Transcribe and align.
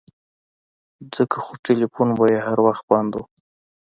ځکه 1.15 1.37
خو 1.43 1.53
ټيلفون 1.65 2.09
به 2.17 2.25
يې 2.33 2.39
هر 2.47 2.57
وخت 2.67 2.83
بند 2.91 3.11
و. 3.15 3.19